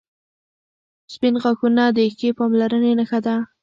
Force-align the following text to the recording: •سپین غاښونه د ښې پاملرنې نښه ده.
•سپین 1.13 1.33
غاښونه 1.41 1.83
د 1.97 1.97
ښې 2.17 2.29
پاملرنې 2.37 2.91
نښه 2.99 3.19
ده. 3.25 3.35